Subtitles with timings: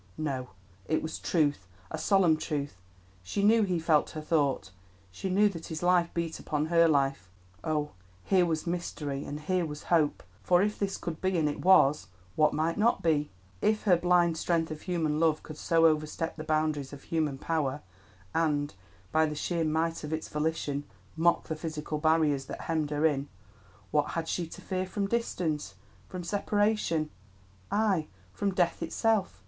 [0.17, 0.47] No,
[0.87, 2.75] it was truth, a solemn truth;
[3.21, 4.71] she knew he felt her thought,
[5.11, 7.29] she knew that his life beat upon her life.
[7.63, 7.91] Oh,
[8.23, 12.07] here was mystery, and here was hope, for if this could be, and it was,
[12.35, 13.29] what might not be?
[13.61, 17.81] If her blind strength of human love could so overstep the boundaries of human power,
[18.33, 18.73] and,
[19.11, 20.83] by the sheer might of its volition,
[21.15, 23.29] mock the physical barriers that hemmed her in,
[23.91, 25.75] what had she to fear from distance,
[26.09, 27.11] from separation,
[27.71, 29.39] ay, from death itself?